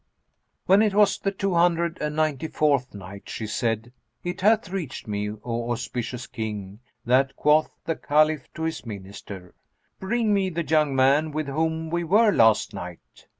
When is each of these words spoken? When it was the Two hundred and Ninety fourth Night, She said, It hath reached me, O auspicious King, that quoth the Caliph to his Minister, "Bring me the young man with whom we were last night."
When 0.65 0.81
it 0.81 0.95
was 0.95 1.19
the 1.19 1.29
Two 1.31 1.53
hundred 1.53 1.99
and 2.01 2.15
Ninety 2.15 2.47
fourth 2.47 2.95
Night, 2.95 3.29
She 3.29 3.45
said, 3.45 3.93
It 4.23 4.41
hath 4.41 4.69
reached 4.71 5.07
me, 5.07 5.29
O 5.29 5.69
auspicious 5.69 6.25
King, 6.25 6.79
that 7.05 7.35
quoth 7.35 7.77
the 7.85 7.95
Caliph 7.95 8.51
to 8.55 8.63
his 8.63 8.83
Minister, 8.83 9.53
"Bring 9.99 10.33
me 10.33 10.49
the 10.49 10.65
young 10.65 10.95
man 10.95 11.29
with 11.29 11.45
whom 11.45 11.91
we 11.91 12.03
were 12.03 12.31
last 12.31 12.73
night." 12.73 13.27